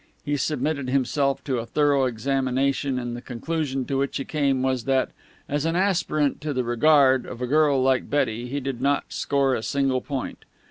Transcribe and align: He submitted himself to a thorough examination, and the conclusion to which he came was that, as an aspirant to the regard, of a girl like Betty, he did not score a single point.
He 0.25 0.35
submitted 0.35 0.89
himself 0.89 1.43
to 1.43 1.59
a 1.59 1.65
thorough 1.67 2.05
examination, 2.05 2.97
and 2.97 3.15
the 3.15 3.21
conclusion 3.21 3.85
to 3.85 3.99
which 3.99 4.17
he 4.17 4.25
came 4.25 4.63
was 4.63 4.85
that, 4.85 5.11
as 5.47 5.63
an 5.63 5.75
aspirant 5.75 6.41
to 6.41 6.53
the 6.53 6.63
regard, 6.63 7.27
of 7.27 7.39
a 7.39 7.45
girl 7.45 7.79
like 7.83 8.09
Betty, 8.09 8.47
he 8.47 8.59
did 8.59 8.81
not 8.81 9.13
score 9.13 9.53
a 9.53 9.61
single 9.61 10.01
point. 10.01 10.43